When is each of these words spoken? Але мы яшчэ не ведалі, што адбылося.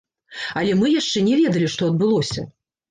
Але 0.61 0.71
мы 0.79 0.91
яшчэ 1.01 1.25
не 1.29 1.39
ведалі, 1.43 1.71
што 1.77 1.83
адбылося. 1.95 2.53